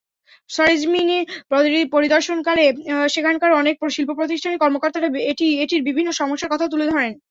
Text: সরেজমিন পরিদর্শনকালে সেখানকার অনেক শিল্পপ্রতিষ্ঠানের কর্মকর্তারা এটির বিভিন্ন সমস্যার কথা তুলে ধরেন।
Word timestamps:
সরেজমিন 0.49 1.09
পরিদর্শনকালে 1.93 2.65
সেখানকার 3.09 3.51
অনেক 3.53 3.75
শিল্পপ্রতিষ্ঠানের 3.95 4.61
কর্মকর্তারা 4.63 5.07
এটির 5.61 5.81
বিভিন্ন 5.87 6.09
সমস্যার 6.13 6.51
কথা 6.53 6.65
তুলে 6.67 6.85
ধরেন। 6.91 7.11